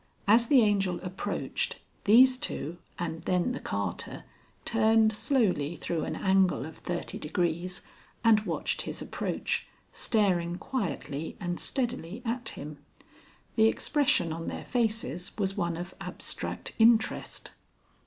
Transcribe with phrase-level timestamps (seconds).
[0.27, 4.23] As the Angel approached these two and then the carter
[4.65, 7.81] turned slowly through an angle of thirty degrees
[8.23, 12.79] and watched his approach, staring quietly and steadily at him.
[13.55, 17.51] The expression on their faces was one of abstract interest.